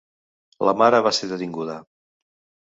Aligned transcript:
La 0.69 0.73
mare 0.83 1.03
va 1.09 1.13
ser 1.19 1.31
detinguda. 1.35 1.79